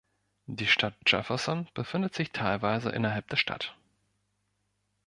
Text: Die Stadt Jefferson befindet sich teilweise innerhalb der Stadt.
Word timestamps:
Die 0.47 0.65
Stadt 0.65 0.95
Jefferson 1.05 1.69
befindet 1.75 2.15
sich 2.15 2.31
teilweise 2.31 2.89
innerhalb 2.89 3.27
der 3.29 3.35
Stadt. 3.37 3.77